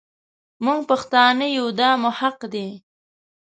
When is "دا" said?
1.79-1.89